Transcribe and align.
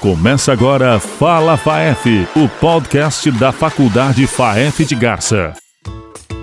Começa 0.00 0.50
agora 0.50 0.98
Fala 0.98 1.58
FAEF, 1.58 2.26
o 2.34 2.48
podcast 2.58 3.30
da 3.32 3.52
Faculdade 3.52 4.26
FAEF 4.26 4.86
de 4.86 4.94
Garça. 4.94 5.52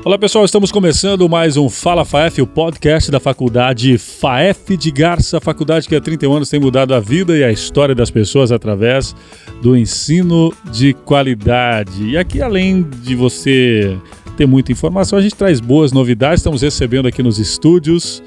Olá 0.05 0.15
pessoal, 0.15 0.45
estamos 0.45 0.71
começando 0.71 1.27
mais 1.27 1.57
um 1.57 1.67
Fala 1.67 2.05
FAEF, 2.05 2.39
o 2.43 2.46
podcast 2.46 3.09
da 3.09 3.20
Faculdade 3.20 3.97
FAEF 3.97 4.78
de 4.78 4.91
Garça, 4.91 5.41
faculdade 5.41 5.88
que 5.88 5.96
há 5.96 5.99
31 5.99 6.33
anos 6.33 6.51
tem 6.51 6.59
mudado 6.59 6.93
a 6.93 6.99
vida 6.99 7.35
e 7.35 7.43
a 7.43 7.51
história 7.51 7.95
das 7.95 8.11
pessoas 8.11 8.51
através 8.51 9.15
do 9.59 9.75
ensino 9.75 10.53
de 10.71 10.93
qualidade. 10.93 12.09
E 12.09 12.15
aqui, 12.15 12.43
além 12.43 12.83
de 12.83 13.15
você 13.15 13.97
ter 14.37 14.45
muita 14.45 14.71
informação, 14.71 15.17
a 15.17 15.21
gente 15.21 15.33
traz 15.33 15.59
boas 15.59 15.91
novidades. 15.91 16.41
Estamos 16.41 16.61
recebendo 16.61 17.07
aqui 17.07 17.23
nos 17.23 17.39
estúdios 17.39 18.21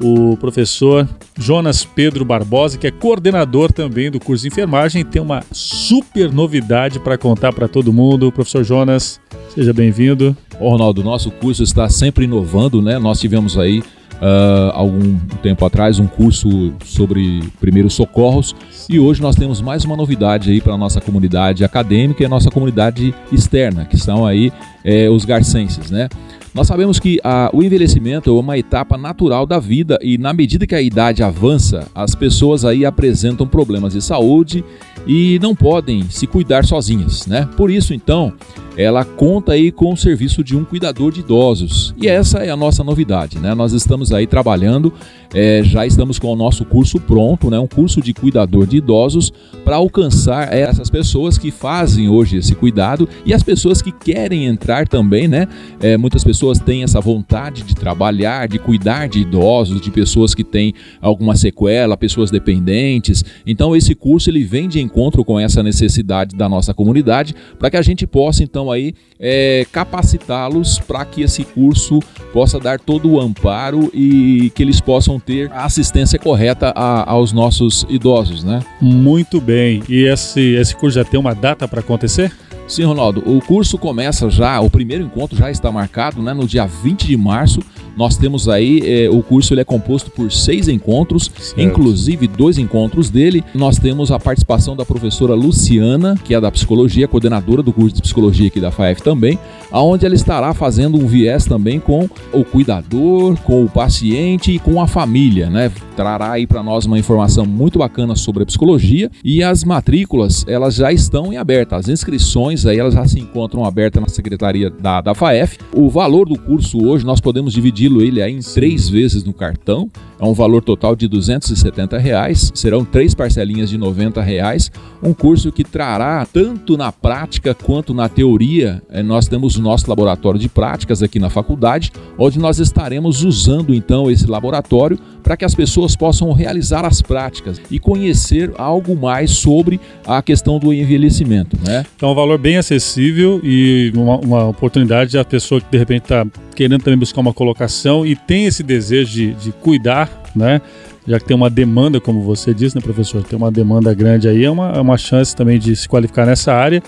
o 0.00 0.36
professor 0.36 1.08
Jonas 1.38 1.84
Pedro 1.84 2.24
Barbosa, 2.24 2.78
que 2.78 2.86
é 2.86 2.90
coordenador 2.90 3.72
também 3.72 4.10
do 4.10 4.20
curso 4.20 4.42
de 4.42 4.48
enfermagem, 4.48 5.04
tem 5.04 5.20
uma 5.20 5.42
super 5.52 6.32
novidade 6.32 6.98
para 6.98 7.18
contar 7.18 7.52
para 7.52 7.68
todo 7.68 7.92
mundo. 7.92 8.30
Professor 8.32 8.64
Jonas, 8.64 9.20
seja 9.54 9.72
bem-vindo. 9.72 10.36
Ô 10.60 10.70
Ronaldo, 10.70 11.02
nosso 11.02 11.30
curso 11.30 11.62
está 11.62 11.88
sempre 11.88 12.24
inovando, 12.24 12.80
né? 12.80 12.98
Nós 12.98 13.20
tivemos 13.20 13.58
aí 13.58 13.82
uh, 14.16 14.70
algum 14.72 15.18
tempo 15.42 15.64
atrás 15.64 15.98
um 15.98 16.06
curso 16.06 16.72
sobre 16.84 17.42
primeiros 17.60 17.94
socorros 17.94 18.54
e 18.88 18.98
hoje 18.98 19.20
nós 19.20 19.36
temos 19.36 19.60
mais 19.60 19.84
uma 19.84 19.96
novidade 19.96 20.50
aí 20.50 20.60
para 20.60 20.74
a 20.74 20.78
nossa 20.78 21.00
comunidade 21.00 21.64
acadêmica 21.64 22.22
e 22.22 22.26
a 22.26 22.28
nossa 22.28 22.50
comunidade 22.50 23.14
externa, 23.32 23.84
que 23.84 23.96
são 23.96 24.26
aí 24.26 24.52
é, 24.84 25.08
os 25.08 25.24
garcenses, 25.24 25.90
né? 25.90 26.08
Nós 26.56 26.68
sabemos 26.68 26.98
que 26.98 27.20
a, 27.22 27.50
o 27.52 27.62
envelhecimento 27.62 28.30
é 28.30 28.32
uma 28.32 28.56
etapa 28.56 28.96
natural 28.96 29.44
da 29.44 29.58
vida 29.58 29.98
e 30.00 30.16
na 30.16 30.32
medida 30.32 30.66
que 30.66 30.74
a 30.74 30.80
idade 30.80 31.22
avança, 31.22 31.86
as 31.94 32.14
pessoas 32.14 32.64
aí 32.64 32.86
apresentam 32.86 33.46
problemas 33.46 33.92
de 33.92 34.00
saúde 34.00 34.64
e 35.06 35.38
não 35.40 35.54
podem 35.54 36.08
se 36.10 36.26
cuidar 36.26 36.64
sozinhas, 36.64 37.26
né? 37.26 37.48
Por 37.56 37.70
isso, 37.70 37.94
então, 37.94 38.32
ela 38.76 39.04
conta 39.04 39.52
aí 39.52 39.72
com 39.72 39.92
o 39.92 39.96
serviço 39.96 40.44
de 40.44 40.54
um 40.54 40.64
cuidador 40.64 41.10
de 41.10 41.20
idosos. 41.20 41.94
E 42.00 42.06
essa 42.06 42.38
é 42.38 42.50
a 42.50 42.56
nossa 42.56 42.84
novidade, 42.84 43.38
né? 43.38 43.54
Nós 43.54 43.72
estamos 43.72 44.12
aí 44.12 44.26
trabalhando, 44.26 44.92
é, 45.32 45.62
já 45.64 45.86
estamos 45.86 46.18
com 46.18 46.28
o 46.28 46.36
nosso 46.36 46.64
curso 46.64 47.00
pronto, 47.00 47.48
né? 47.48 47.58
Um 47.58 47.66
curso 47.66 48.02
de 48.02 48.12
cuidador 48.12 48.66
de 48.66 48.76
idosos 48.76 49.32
para 49.64 49.76
alcançar 49.76 50.52
essas 50.52 50.90
pessoas 50.90 51.38
que 51.38 51.50
fazem 51.50 52.08
hoje 52.08 52.36
esse 52.36 52.54
cuidado 52.54 53.08
e 53.24 53.32
as 53.32 53.42
pessoas 53.42 53.80
que 53.80 53.90
querem 53.90 54.44
entrar 54.44 54.86
também, 54.86 55.26
né? 55.26 55.48
É, 55.80 55.96
muitas 55.96 56.22
pessoas 56.22 56.58
têm 56.58 56.82
essa 56.82 57.00
vontade 57.00 57.62
de 57.62 57.74
trabalhar, 57.74 58.46
de 58.46 58.58
cuidar 58.58 59.08
de 59.08 59.20
idosos, 59.20 59.80
de 59.80 59.90
pessoas 59.90 60.34
que 60.34 60.44
têm 60.44 60.74
alguma 61.00 61.34
sequela, 61.34 61.96
pessoas 61.96 62.30
dependentes. 62.30 63.24
Então 63.46 63.74
esse 63.74 63.94
curso 63.94 64.28
ele 64.28 64.44
vem 64.44 64.68
de 64.68 64.80
encontro 64.80 64.95
com 65.24 65.38
essa 65.38 65.62
necessidade 65.62 66.34
da 66.34 66.48
nossa 66.48 66.72
comunidade 66.72 67.34
para 67.58 67.70
que 67.70 67.76
a 67.76 67.82
gente 67.82 68.06
possa 68.06 68.42
então 68.42 68.72
aí 68.72 68.94
é, 69.20 69.66
capacitá-los 69.70 70.78
para 70.78 71.04
que 71.04 71.20
esse 71.20 71.44
curso 71.44 72.00
possa 72.32 72.58
dar 72.58 72.80
todo 72.80 73.10
o 73.10 73.20
amparo 73.20 73.90
e 73.92 74.50
que 74.54 74.62
eles 74.62 74.80
possam 74.80 75.20
ter 75.20 75.52
a 75.52 75.66
assistência 75.66 76.18
correta 76.18 76.72
a, 76.74 77.10
aos 77.10 77.30
nossos 77.32 77.84
idosos, 77.90 78.42
né? 78.42 78.60
Muito 78.80 79.38
bem. 79.40 79.82
E 79.86 80.04
esse, 80.04 80.54
esse 80.54 80.74
curso 80.74 80.98
já 80.98 81.04
tem 81.04 81.20
uma 81.20 81.34
data 81.34 81.68
para 81.68 81.80
acontecer? 81.80 82.32
Sim, 82.66 82.84
Ronaldo. 82.84 83.22
O 83.24 83.40
curso 83.40 83.78
começa 83.78 84.28
já, 84.28 84.60
o 84.60 84.68
primeiro 84.68 85.04
encontro 85.04 85.36
já 85.36 85.50
está 85.50 85.70
marcado, 85.70 86.20
né, 86.22 86.34
no 86.34 86.46
dia 86.46 86.66
20 86.66 87.06
de 87.06 87.16
março. 87.16 87.60
Nós 87.96 88.16
temos 88.16 88.46
aí, 88.46 88.82
é, 88.84 89.08
o 89.08 89.22
curso 89.22 89.54
ele 89.54 89.62
é 89.62 89.64
composto 89.64 90.10
por 90.10 90.30
seis 90.30 90.68
encontros, 90.68 91.30
certo. 91.34 91.60
inclusive 91.60 92.28
dois 92.28 92.58
encontros 92.58 93.08
dele. 93.08 93.42
Nós 93.54 93.78
temos 93.78 94.12
a 94.12 94.18
participação 94.18 94.76
da 94.76 94.84
professora 94.84 95.34
Luciana, 95.34 96.14
que 96.22 96.34
é 96.34 96.40
da 96.40 96.52
psicologia, 96.52 97.08
coordenadora 97.08 97.62
do 97.62 97.72
curso 97.72 97.96
de 97.96 98.02
psicologia 98.02 98.48
aqui 98.48 98.60
da 98.60 98.70
FAEF 98.70 99.02
também, 99.02 99.38
aonde 99.70 100.04
ela 100.04 100.14
estará 100.14 100.52
fazendo 100.52 100.98
um 100.98 101.06
viés 101.06 101.46
também 101.46 101.80
com 101.80 102.08
o 102.32 102.44
cuidador, 102.44 103.36
com 103.42 103.64
o 103.64 103.68
paciente 103.68 104.52
e 104.52 104.58
com 104.58 104.80
a 104.80 104.86
família, 104.86 105.48
né? 105.48 105.72
Trará 105.96 106.32
aí 106.32 106.46
para 106.46 106.62
nós 106.62 106.84
uma 106.84 106.98
informação 106.98 107.46
muito 107.46 107.78
bacana 107.78 108.14
sobre 108.14 108.42
a 108.42 108.46
psicologia 108.46 109.10
e 109.24 109.42
as 109.42 109.64
matrículas, 109.64 110.44
elas 110.46 110.74
já 110.74 110.92
estão 110.92 111.32
em 111.32 111.38
aberta. 111.38 111.76
As 111.76 111.88
inscrições 111.88 112.66
aí 112.66 112.78
elas 112.78 112.92
já 112.92 113.06
se 113.06 113.18
encontram 113.18 113.64
abertas 113.64 114.02
na 114.02 114.08
secretaria 114.08 114.68
da, 114.68 115.00
da 115.00 115.14
FAEF. 115.14 115.58
O 115.74 115.88
valor 115.88 116.28
do 116.28 116.38
curso 116.38 116.84
hoje 116.84 117.06
nós 117.06 117.20
podemos 117.20 117.54
dividir 117.54 117.85
dividi-lo 117.86 118.02
ele 118.02 118.22
em 118.22 118.40
três 118.40 118.88
vezes 118.88 119.24
no 119.24 119.32
cartão. 119.32 119.90
É 120.18 120.24
um 120.24 120.32
valor 120.32 120.62
total 120.62 120.96
de 120.96 121.06
270 121.06 121.98
reais. 121.98 122.50
Serão 122.54 122.84
três 122.84 123.14
parcelinhas 123.14 123.70
de 123.70 123.78
90 123.78 124.20
reais. 124.22 124.70
Um 125.02 125.12
curso 125.12 125.52
que 125.52 125.62
trará 125.62 126.26
tanto 126.26 126.76
na 126.76 126.90
prática 126.90 127.54
quanto 127.54 127.94
na 127.94 128.08
teoria. 128.08 128.82
É, 128.88 129.02
nós 129.02 129.28
temos 129.28 129.56
o 129.56 129.62
nosso 129.62 129.88
laboratório 129.88 130.40
de 130.40 130.48
práticas 130.48 131.02
aqui 131.02 131.18
na 131.18 131.30
faculdade, 131.30 131.92
onde 132.18 132.38
nós 132.38 132.58
estaremos 132.58 133.22
usando 133.22 133.74
então 133.74 134.10
esse 134.10 134.26
laboratório 134.26 134.98
para 135.26 135.36
que 135.36 135.44
as 135.44 135.56
pessoas 135.56 135.96
possam 135.96 136.30
realizar 136.30 136.84
as 136.84 137.02
práticas 137.02 137.60
e 137.68 137.80
conhecer 137.80 138.52
algo 138.56 138.94
mais 138.94 139.32
sobre 139.32 139.80
a 140.06 140.22
questão 140.22 140.56
do 140.60 140.72
envelhecimento. 140.72 141.58
Né? 141.66 141.84
Então, 141.96 142.10
é 142.10 142.12
um 142.12 142.14
valor 142.14 142.38
bem 142.38 142.58
acessível 142.58 143.40
e 143.42 143.92
uma, 143.96 144.18
uma 144.18 144.44
oportunidade 144.46 145.18
a 145.18 145.24
pessoa 145.24 145.60
que 145.60 145.68
de 145.68 145.78
repente 145.78 146.04
está 146.04 146.24
querendo 146.54 146.80
também 146.84 146.96
buscar 146.96 147.22
uma 147.22 147.34
colocação 147.34 148.06
e 148.06 148.14
tem 148.14 148.46
esse 148.46 148.62
desejo 148.62 149.10
de, 149.10 149.34
de 149.34 149.50
cuidar, 149.50 150.08
né? 150.32 150.60
já 151.08 151.18
que 151.18 151.24
tem 151.24 151.36
uma 151.36 151.50
demanda, 151.50 152.00
como 152.00 152.22
você 152.22 152.54
disse, 152.54 152.76
né, 152.76 152.80
professor? 152.80 153.24
Tem 153.24 153.36
uma 153.36 153.50
demanda 153.50 153.92
grande 153.92 154.28
aí, 154.28 154.44
é 154.44 154.50
uma, 154.50 154.74
é 154.76 154.80
uma 154.80 154.96
chance 154.96 155.34
também 155.34 155.58
de 155.58 155.74
se 155.74 155.88
qualificar 155.88 156.24
nessa 156.24 156.52
área. 156.52 156.80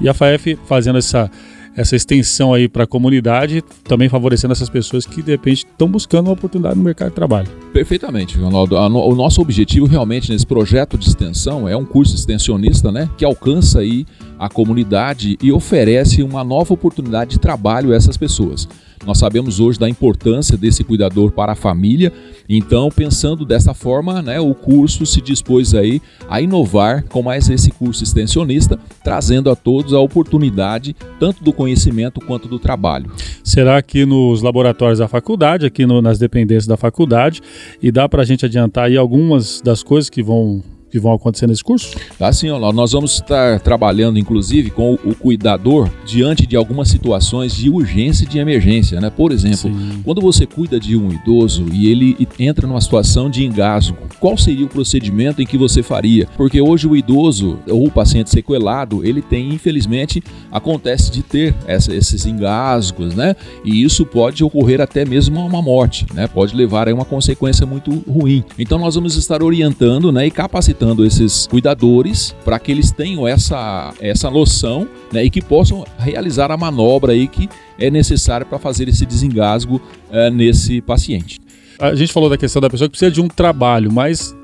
E 0.00 0.08
a 0.08 0.14
FAEF 0.14 0.58
fazendo 0.64 0.96
essa, 0.96 1.30
essa 1.76 1.96
extensão 1.96 2.52
aí 2.52 2.68
para 2.68 2.84
a 2.84 2.86
comunidade, 2.86 3.62
também 3.84 4.08
favorecendo 4.08 4.52
essas 4.52 4.68
pessoas 4.68 5.06
que 5.06 5.22
de 5.22 5.32
repente 5.32 5.66
estão 5.66 5.88
buscando 5.88 6.26
uma 6.26 6.34
oportunidade 6.34 6.76
no 6.76 6.84
mercado 6.84 7.08
de 7.08 7.14
trabalho. 7.14 7.48
Perfeitamente, 7.72 8.36
Ronaldo. 8.38 8.76
O 8.76 9.14
nosso 9.14 9.40
objetivo 9.40 9.86
realmente 9.86 10.30
nesse 10.30 10.46
projeto 10.46 10.98
de 10.98 11.08
extensão 11.08 11.68
é 11.68 11.76
um 11.76 11.84
curso 11.84 12.14
extensionista, 12.14 12.92
né, 12.92 13.08
que 13.16 13.24
alcança 13.24 13.80
aí 13.80 14.06
a 14.38 14.48
comunidade 14.48 15.36
e 15.42 15.52
oferece 15.52 16.22
uma 16.22 16.42
nova 16.42 16.74
oportunidade 16.74 17.32
de 17.32 17.40
trabalho 17.40 17.92
a 17.92 17.96
essas 17.96 18.16
pessoas. 18.16 18.68
Nós 19.06 19.18
sabemos 19.18 19.58
hoje 19.58 19.78
da 19.78 19.88
importância 19.88 20.56
desse 20.56 20.84
cuidador 20.84 21.32
para 21.32 21.52
a 21.52 21.56
família, 21.56 22.12
então 22.48 22.88
pensando 22.88 23.44
dessa 23.44 23.74
forma, 23.74 24.22
né, 24.22 24.38
o 24.38 24.54
curso 24.54 25.04
se 25.04 25.20
dispôs 25.20 25.74
aí 25.74 26.00
a 26.28 26.40
inovar 26.40 27.04
com 27.08 27.22
mais 27.22 27.48
esse 27.50 27.70
curso 27.70 28.04
extensionista, 28.04 28.78
trazendo 29.02 29.50
a 29.50 29.56
todos 29.56 29.92
a 29.92 29.98
oportunidade 29.98 30.94
tanto 31.18 31.42
do 31.42 31.52
conhecimento 31.52 32.20
quanto 32.20 32.46
do 32.48 32.58
trabalho. 32.58 33.10
Será 33.42 33.76
aqui 33.76 34.06
nos 34.06 34.42
laboratórios 34.42 35.00
da 35.00 35.08
faculdade, 35.08 35.66
aqui 35.66 35.84
no, 35.84 36.00
nas 36.00 36.18
dependências 36.18 36.66
da 36.66 36.76
faculdade, 36.76 37.40
e 37.82 37.90
dá 37.90 38.08
para 38.08 38.22
a 38.22 38.24
gente 38.24 38.46
adiantar 38.46 38.84
aí 38.84 38.96
algumas 38.96 39.60
das 39.60 39.82
coisas 39.82 40.08
que 40.08 40.22
vão 40.22 40.62
que 40.92 40.98
vão 40.98 41.14
acontecer 41.14 41.46
nesse 41.46 41.64
curso? 41.64 41.96
Tá 42.18 42.30
sim, 42.30 42.50
ó, 42.50 42.70
nós 42.70 42.92
vamos 42.92 43.14
estar 43.14 43.58
trabalhando 43.60 44.18
inclusive 44.18 44.70
com 44.70 44.92
o 44.92 45.14
cuidador 45.14 45.88
diante 46.04 46.46
de 46.46 46.54
algumas 46.54 46.88
situações 46.88 47.56
de 47.56 47.70
urgência 47.70 48.24
e 48.24 48.28
de 48.28 48.38
emergência, 48.38 49.00
né? 49.00 49.08
Por 49.08 49.32
exemplo, 49.32 49.72
sim. 49.72 50.02
quando 50.04 50.20
você 50.20 50.46
cuida 50.46 50.78
de 50.78 50.94
um 50.94 51.10
idoso 51.10 51.66
e 51.72 51.90
ele 51.90 52.28
entra 52.38 52.66
numa 52.66 52.80
situação 52.80 53.30
de 53.30 53.42
engasgo, 53.42 53.96
qual 54.20 54.36
seria 54.36 54.66
o 54.66 54.68
procedimento 54.68 55.40
em 55.40 55.46
que 55.46 55.56
você 55.56 55.82
faria? 55.82 56.28
Porque 56.36 56.60
hoje 56.60 56.86
o 56.86 56.94
idoso 56.94 57.58
ou 57.66 57.86
o 57.86 57.90
paciente 57.90 58.28
sequelado, 58.28 59.02
ele 59.02 59.22
tem, 59.22 59.48
infelizmente, 59.48 60.22
acontece 60.50 61.10
de 61.10 61.22
ter 61.22 61.54
essa, 61.66 61.94
esses 61.94 62.26
engasgos, 62.26 63.14
né? 63.14 63.34
E 63.64 63.82
isso 63.82 64.04
pode 64.04 64.44
ocorrer 64.44 64.80
até 64.82 65.06
mesmo 65.06 65.40
a 65.40 65.44
uma 65.44 65.62
morte, 65.62 66.04
né? 66.12 66.26
Pode 66.26 66.54
levar 66.54 66.86
a 66.86 66.92
uma 66.92 67.06
consequência 67.06 67.64
muito 67.64 67.90
ruim. 68.06 68.44
Então 68.58 68.78
nós 68.78 68.94
vamos 68.94 69.16
estar 69.16 69.42
orientando, 69.42 70.12
né, 70.12 70.26
e 70.26 70.30
capacitando 70.30 70.81
esses 71.04 71.46
cuidadores 71.46 72.34
para 72.44 72.58
que 72.58 72.72
eles 72.72 72.90
tenham 72.90 73.26
essa, 73.26 73.94
essa 74.00 74.30
noção 74.30 74.86
né, 75.12 75.24
e 75.24 75.30
que 75.30 75.40
possam 75.40 75.84
realizar 75.98 76.50
a 76.50 76.56
manobra 76.56 77.12
aí 77.12 77.28
que 77.28 77.48
é 77.78 77.90
necessária 77.90 78.44
para 78.44 78.58
fazer 78.58 78.88
esse 78.88 79.06
desengasgo 79.06 79.80
é, 80.10 80.30
nesse 80.30 80.80
paciente. 80.80 81.40
A 81.78 81.94
gente 81.94 82.12
falou 82.12 82.28
da 82.28 82.36
questão 82.36 82.60
da 82.60 82.68
pessoa 82.68 82.88
que 82.88 82.92
precisa 82.92 83.10
de 83.10 83.20
um 83.20 83.28
trabalho, 83.28 83.90
mas 83.90 84.36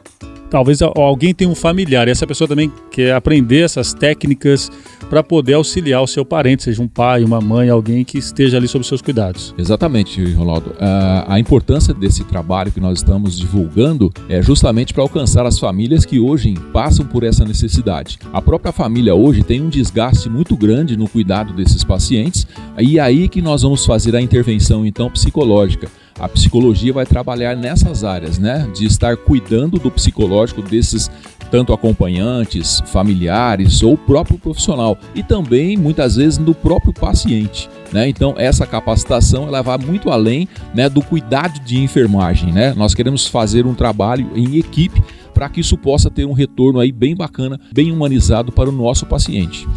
talvez 0.51 0.81
alguém 0.83 1.35
tenha 1.35 1.51
um 1.51 1.55
familiar 1.55 2.09
e 2.09 2.11
essa 2.11 2.27
pessoa 2.27 2.49
também 2.49 2.73
quer 2.91 3.15
aprender 3.15 3.61
essas 3.61 3.93
técnicas 3.93 4.71
para 5.09 5.23
poder 5.23 5.55
auxiliar 5.55 6.03
o 6.03 6.07
seu 6.07 6.25
parente, 6.25 6.65
seja 6.65 6.83
um 6.83 6.89
pai, 6.89 7.25
uma 7.25 7.41
mãe, 7.41 7.69
alguém 7.69 8.05
que 8.05 8.19
esteja 8.19 8.57
ali 8.57 8.69
sob 8.69 8.85
seus 8.85 9.01
cuidados. 9.01 9.55
Exatamente, 9.57 10.23
Ronaldo. 10.33 10.71
Uh, 10.71 11.25
a 11.27 11.39
importância 11.39 11.95
desse 11.95 12.25
trabalho 12.25 12.71
que 12.71 12.81
nós 12.81 12.99
estamos 12.99 13.39
divulgando 13.39 14.13
é 14.29 14.43
justamente 14.43 14.93
para 14.93 15.03
alcançar 15.03 15.47
as 15.47 15.59
famílias 15.59 16.05
que 16.05 16.19
hoje 16.19 16.55
passam 16.73 17.07
por 17.07 17.23
essa 17.23 17.45
necessidade. 17.45 18.19
A 18.33 18.43
própria 18.43 18.73
família 18.73 19.15
hoje 19.15 19.43
tem 19.43 19.61
um 19.61 19.69
desgaste 19.69 20.29
muito 20.29 20.57
grande 20.57 20.97
no 20.97 21.09
cuidado 21.09 21.53
desses 21.53 21.83
pacientes 21.85 22.47
e 22.79 22.99
é 22.99 23.01
aí 23.01 23.29
que 23.29 23.41
nós 23.41 23.63
vamos 23.63 23.85
fazer 23.87 24.15
a 24.15 24.21
intervenção 24.21 24.85
então 24.85 25.11
psicológica 25.11 25.89
a 26.19 26.29
psicologia 26.29 26.93
vai 26.93 27.07
trabalhar 27.07 27.57
nessas 27.57 28.03
áreas, 28.03 28.39
né? 28.39 28.69
De 28.75 28.85
estar 28.85 29.17
cuidando 29.17 29.79
do 29.79 29.91
psicológico 29.91 30.61
desses 30.61 31.11
tanto 31.51 31.73
acompanhantes, 31.73 32.83
familiares 32.87 33.83
ou 33.83 33.95
o 33.95 33.99
próprio 33.99 34.39
profissional 34.39 34.97
e 35.15 35.23
também 35.23 35.77
muitas 35.77 36.17
vezes 36.17 36.39
no 36.39 36.55
próprio 36.55 36.93
paciente. 36.93 37.69
Né? 37.93 38.09
Então 38.09 38.35
essa 38.37 38.67
capacitação 38.67 39.47
ela 39.47 39.63
vai 39.63 39.79
muito 39.79 40.11
além 40.11 40.49
né, 40.75 40.89
do 40.89 41.03
cuidado 41.03 41.61
de 41.61 41.79
enfermagem. 41.79 42.53
Né? 42.53 42.75
Nós 42.75 42.95
queremos 42.95 43.27
fazer 43.27 43.67
um 43.67 43.75
trabalho 43.75 44.31
em 44.35 44.57
equipe 44.57 45.03
para 45.39 45.49
que 45.49 45.61
isso 45.61 45.79
possa 45.79 46.11
ter 46.11 46.25
um 46.25 46.33
retorno 46.33 46.81
aí 46.81 46.91
bem 46.91 47.15
bacana, 47.15 47.61
bem 47.73 47.93
humanizado 47.93 48.51
para 48.51 48.69
o 48.69 48.73
nosso 48.73 49.07
paciente. 49.07 49.69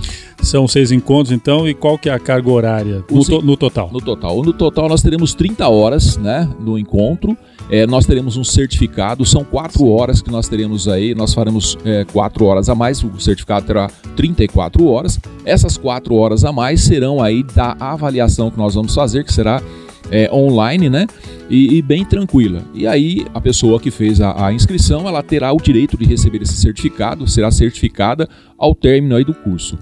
São 0.42 0.68
seis 0.68 0.92
encontros, 0.92 1.32
então, 1.32 1.70
e 1.70 1.76
qual 1.76 2.00
que 2.00 2.10
é 2.10 2.14
a 2.14 2.18
carga 2.18 2.50
horária 2.50 3.06
no, 3.12 3.24
to 3.24 3.42
no, 3.44 3.56
total? 3.56 3.92
No 3.94 4.02
total. 4.02 4.42
No 4.42 4.54
total 4.54 4.90
nós 4.90 5.04
teremos 5.04 5.36
30 5.36 5.70
horas 5.70 6.18
né, 6.18 6.50
no 6.60 6.80
encontro. 6.80 7.38
É, 7.72 7.88
nós 7.88 8.06
teremos 8.06 8.36
um 8.36 8.44
certificado, 8.44 9.26
são 9.26 9.46
quatro 9.46 9.88
horas 9.88 10.22
que 10.22 10.30
nós 10.30 10.50
teremos 10.50 10.90
aí, 10.90 11.16
nós 11.16 11.34
faremos 11.34 11.78
é, 11.86 12.04
quatro 12.04 12.44
horas 12.44 12.68
a 12.68 12.76
mais, 12.76 13.02
o 13.02 13.18
certificado 13.18 13.66
terá 13.66 13.90
34 14.18 14.86
horas. 14.86 15.18
Essas 15.46 15.78
quatro 15.78 16.16
horas 16.16 16.44
a 16.44 16.52
mais 16.52 16.82
serão 16.82 17.24
aí 17.24 17.44
da 17.44 17.78
avaliação 17.80 18.52
que 18.52 18.58
nós 18.58 18.76
vamos 18.76 18.94
fazer, 18.94 19.24
que 19.24 19.32
será 19.32 19.64
é, 20.12 20.30
online, 20.34 20.90
né? 20.90 21.08
E, 21.50 21.78
e, 21.78 21.82
bem 21.82 22.04
tranquila. 22.04 22.62
E 22.74 22.86
aí 22.86 23.26
a 23.34 23.40
pessoa 23.40 23.80
que 23.80 23.90
fez 23.90 24.20
a, 24.20 24.48
a, 24.48 24.54
inscrição, 24.54 25.08
ela 25.08 25.24
terá 25.24 25.54
o 25.54 25.58
direito 25.58 25.98
de 25.98 26.04
receber 26.04 26.42
esse 26.42 26.56
certificado, 26.56 27.26
será 27.26 27.50
certificada 27.52 28.28
ao 28.58 28.76
término 28.76 29.16
aí 29.16 29.24
do 29.24 29.34
curso. 29.34 29.78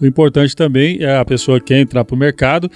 O 0.00 0.06
importante 0.06 0.54
também 0.56 1.02
é 1.02 1.18
a 1.18 1.24
pessoa 1.24 1.58
que 1.58 1.66
quer 1.66 1.80
entrar 1.80 2.04
para 2.04 2.14
o 2.14 2.18
mercado, 2.18 2.70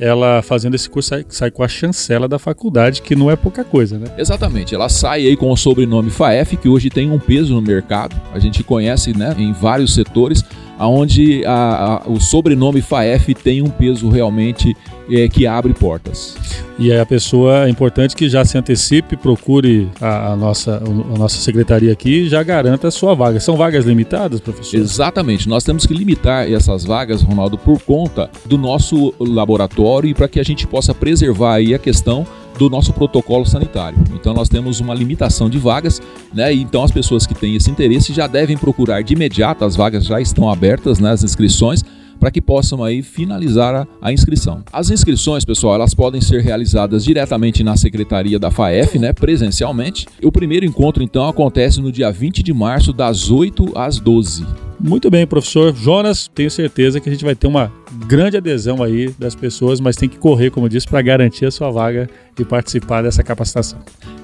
ela 0.00 0.42
fazendo 0.42 0.74
esse 0.74 0.88
curso 0.88 1.08
sai, 1.08 1.24
sai, 1.28 1.50
com 1.50 1.62
a 1.62 1.68
chancela 1.68 2.28
da 2.28 2.38
faculdade, 2.38 3.02
que 3.02 3.16
não 3.16 3.30
é 3.30 3.36
pouca 3.36 3.64
coisa, 3.64 3.98
né? 3.98 4.06
Exatamente. 4.16 4.74
Ela 4.74 4.88
sai 4.88 5.26
aí 5.26 5.36
com 5.36 5.50
o 5.50 5.56
sobrenome 5.56 6.10
FAEF, 6.10 6.56
que 6.56 6.68
hoje 6.68 6.90
tem 6.90 7.10
um 7.10 7.18
peso 7.18 7.54
no 7.54 7.62
mercado. 7.62 8.16
A 8.32 8.38
gente 8.38 8.62
conhece, 8.62 9.16
né, 9.16 9.34
em 9.38 9.52
vários 9.52 9.94
setores 9.94 10.44
onde 10.86 11.44
a, 11.44 12.02
a, 12.04 12.08
o 12.08 12.20
sobrenome 12.20 12.80
FAEF 12.80 13.34
tem 13.34 13.62
um 13.62 13.70
peso 13.70 14.08
realmente 14.08 14.76
é, 15.10 15.28
que 15.28 15.46
abre 15.46 15.72
portas. 15.72 16.36
E 16.78 16.92
é 16.92 17.00
a 17.00 17.06
pessoa 17.06 17.66
é 17.66 17.68
importante 17.68 18.14
que 18.14 18.28
já 18.28 18.44
se 18.44 18.56
antecipe, 18.56 19.16
procure 19.16 19.88
a, 20.00 20.32
a, 20.32 20.36
nossa, 20.36 20.76
a 20.84 21.18
nossa 21.18 21.38
secretaria 21.38 21.92
aqui 21.92 22.20
e 22.20 22.28
já 22.28 22.42
garanta 22.42 22.88
a 22.88 22.90
sua 22.90 23.14
vaga. 23.14 23.40
São 23.40 23.56
vagas 23.56 23.84
limitadas, 23.84 24.38
professor? 24.38 24.78
Exatamente. 24.78 25.48
Nós 25.48 25.64
temos 25.64 25.86
que 25.86 25.94
limitar 25.94 26.50
essas 26.50 26.84
vagas, 26.84 27.22
Ronaldo, 27.22 27.58
por 27.58 27.80
conta 27.82 28.30
do 28.44 28.56
nosso 28.56 29.12
laboratório 29.18 30.10
e 30.10 30.14
para 30.14 30.28
que 30.28 30.38
a 30.38 30.44
gente 30.44 30.66
possa 30.66 30.94
preservar 30.94 31.54
aí 31.54 31.74
a 31.74 31.78
questão 31.78 32.26
do 32.58 32.68
nosso 32.68 32.92
protocolo 32.92 33.46
sanitário. 33.46 33.98
Então 34.14 34.34
nós 34.34 34.48
temos 34.48 34.80
uma 34.80 34.94
limitação 34.94 35.48
de 35.48 35.58
vagas, 35.58 36.02
né? 36.34 36.52
Então 36.52 36.82
as 36.82 36.90
pessoas 36.90 37.26
que 37.26 37.34
têm 37.34 37.54
esse 37.54 37.70
interesse 37.70 38.12
já 38.12 38.26
devem 38.26 38.56
procurar 38.56 39.02
de 39.02 39.14
imediato, 39.14 39.64
as 39.64 39.76
vagas 39.76 40.04
já 40.04 40.20
estão 40.20 40.50
abertas, 40.50 40.98
né? 40.98 41.10
As 41.12 41.22
inscrições 41.22 41.84
para 42.18 42.30
que 42.30 42.42
possam 42.42 42.82
aí 42.82 43.00
finalizar 43.00 43.74
a, 43.74 43.86
a, 44.02 44.12
inscrição. 44.12 44.62
As 44.72 44.90
inscrições, 44.90 45.44
pessoal, 45.44 45.76
elas 45.76 45.94
podem 45.94 46.20
ser 46.20 46.42
realizadas 46.42 47.04
diretamente 47.04 47.62
na 47.62 47.76
secretaria 47.76 48.38
da 48.38 48.50
FAEF, 48.50 48.98
né, 48.98 49.12
presencialmente. 49.12 50.06
O 50.22 50.32
primeiro 50.32 50.66
encontro 50.66 51.02
então 51.02 51.28
acontece 51.28 51.80
no 51.80 51.92
dia 51.92 52.10
20 52.10 52.42
de 52.42 52.52
março 52.52 52.92
das 52.92 53.30
8 53.30 53.72
às 53.78 54.00
12. 54.00 54.67
Muito 54.80 55.10
bem, 55.10 55.26
professor 55.26 55.74
Jonas, 55.74 56.30
tenho 56.32 56.50
certeza 56.50 57.00
que 57.00 57.08
a 57.08 57.12
gente 57.12 57.24
vai 57.24 57.34
ter 57.34 57.48
uma 57.48 57.72
grande 58.06 58.36
adesão 58.36 58.80
aí 58.82 59.12
das 59.18 59.34
pessoas, 59.34 59.80
mas 59.80 59.96
tem 59.96 60.08
que 60.08 60.18
correr, 60.18 60.50
como 60.50 60.66
eu 60.66 60.70
disse, 60.70 60.86
para 60.86 61.02
garantir 61.02 61.46
a 61.46 61.50
sua 61.50 61.68
vaga 61.70 62.08
e 62.38 62.44
participar 62.44 63.02
dessa 63.02 63.22
capacitação. 63.24 63.80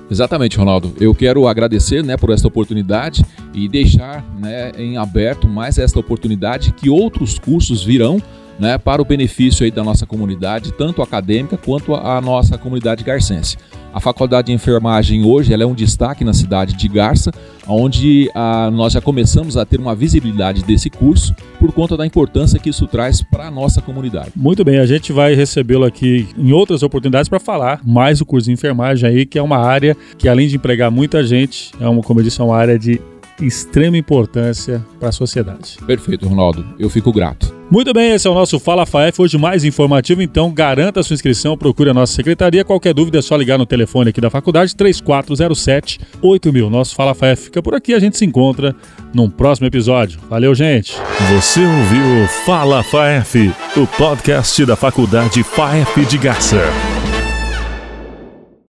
Exatamente, 0.08 0.56
Ronaldo. 0.56 0.94
Eu 1.00 1.12
quero 1.12 1.48
agradecer 1.48 2.04
né, 2.04 2.16
por 2.16 2.30
esta 2.30 2.46
oportunidade 2.46 3.24
e 3.52 3.68
deixar 3.68 4.24
né, 4.38 4.70
em 4.78 4.96
aberto 4.96 5.48
mais 5.48 5.76
esta 5.76 5.98
oportunidade 5.98 6.72
que 6.72 6.88
outros 6.88 7.36
cursos 7.38 7.82
virão 7.82 8.22
né, 8.58 8.78
para 8.78 9.02
o 9.02 9.04
benefício 9.04 9.64
aí 9.64 9.70
da 9.70 9.82
nossa 9.82 10.06
comunidade, 10.06 10.72
tanto 10.72 11.02
acadêmica 11.02 11.56
quanto 11.56 11.94
a, 11.94 12.20
nossa 12.20 12.56
comunidade 12.56 13.04
garcense. 13.04 13.56
A 13.92 14.00
Faculdade 14.00 14.48
de 14.48 14.52
Enfermagem 14.52 15.24
hoje 15.24 15.52
ela 15.52 15.62
é 15.62 15.66
um 15.66 15.74
destaque 15.74 16.24
na 16.24 16.32
cidade 16.32 16.74
de 16.74 16.88
Garça, 16.88 17.30
onde 17.66 18.28
nós 18.72 18.92
já 18.92 19.00
começamos 19.00 19.56
a 19.56 19.64
ter 19.64 19.78
uma 19.78 19.94
visibilidade 19.94 20.64
desse 20.64 20.90
curso 20.90 21.34
por 21.60 21.72
conta 21.72 21.96
da 21.96 22.04
importância 22.04 22.58
que 22.58 22.70
isso 22.70 22.88
traz 22.88 23.22
para 23.22 23.46
a 23.46 23.50
nossa 23.50 23.80
comunidade. 23.80 24.32
Muito 24.34 24.64
bem, 24.64 24.78
a 24.78 24.86
gente 24.86 25.12
vai 25.12 25.34
recebê-lo 25.34 25.84
aqui 25.84 26.28
em 26.36 26.50
outras 26.50 26.82
oportunidades 26.82 27.28
para 27.28 27.38
falar 27.38 27.80
mais 27.84 28.18
do 28.18 28.26
curso 28.26 28.46
de 28.46 28.52
enfermagem 28.52 29.08
aí, 29.08 29.26
que 29.26 29.38
é 29.38 29.42
uma 29.42 29.58
área 29.58 29.96
que 30.18 30.28
além 30.28 30.48
de 30.48 30.56
empregar 30.56 30.90
muita 30.90 31.22
gente, 31.22 31.70
é 31.80 31.88
uma, 31.88 32.02
como 32.02 32.18
eu 32.18 32.24
disse, 32.24 32.40
é 32.40 32.44
uma 32.44 32.56
área 32.56 32.76
de 32.76 33.00
extrema 33.40 33.96
importância 33.96 34.84
para 34.98 35.10
a 35.10 35.12
sociedade. 35.12 35.76
Perfeito, 35.86 36.26
Ronaldo. 36.26 36.64
Eu 36.78 36.90
fico 36.90 37.12
grato. 37.12 37.53
Muito 37.70 37.92
bem, 37.92 38.12
esse 38.12 38.26
é 38.26 38.30
o 38.30 38.34
nosso 38.34 38.60
Fala 38.60 38.86
FAEF, 38.86 39.20
hoje 39.20 39.38
mais 39.38 39.64
informativo, 39.64 40.22
então 40.22 40.52
garanta 40.52 41.00
a 41.00 41.02
sua 41.02 41.14
inscrição, 41.14 41.56
procure 41.56 41.90
a 41.90 41.94
nossa 41.94 42.12
secretaria. 42.12 42.64
Qualquer 42.64 42.94
dúvida 42.94 43.18
é 43.18 43.22
só 43.22 43.36
ligar 43.36 43.58
no 43.58 43.66
telefone 43.66 44.10
aqui 44.10 44.20
da 44.20 44.30
faculdade, 44.30 44.76
3407 44.76 45.98
8000. 46.22 46.70
Nosso 46.70 46.94
Fala 46.94 47.14
FAEF 47.14 47.44
fica 47.44 47.62
por 47.62 47.74
aqui, 47.74 47.94
a 47.94 47.98
gente 47.98 48.16
se 48.16 48.24
encontra 48.24 48.76
num 49.14 49.28
próximo 49.28 49.66
episódio. 49.66 50.20
Valeu, 50.28 50.54
gente! 50.54 50.94
Você 51.32 51.60
ouviu 51.60 52.28
Fala 52.44 52.82
FAEF, 52.82 53.52
o 53.76 53.86
podcast 53.86 54.64
da 54.64 54.76
faculdade 54.76 55.42
FAEF 55.42 56.04
de 56.04 56.18
Garça. 56.18 56.93